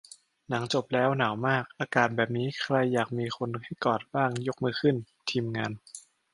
[0.49, 4.95] หนังจบแล้ว หนาวมาก อากาศแบบนี้ ใครอยากมีคนให้กอดบ้าง ยกมือขึ้น
[5.29, 5.71] ทีมงาน